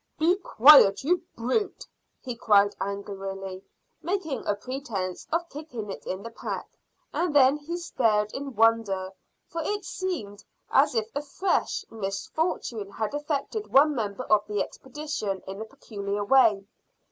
[0.17, 1.85] "Be quiet, you brute!"
[2.19, 3.63] he cried angrily,
[4.01, 6.65] making a pretence of kicking it in the pack;
[7.13, 9.11] and then he stared in wonder,
[9.45, 15.43] for it seemed as if a fresh misfortune had affected one member of the expedition
[15.45, 16.65] in a peculiar way.